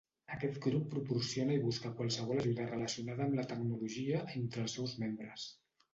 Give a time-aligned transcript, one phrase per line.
[0.35, 5.45] Aquest grup proporciona i busca qualsevol ajuda relacionada amb la tecnologia entre els seus membres.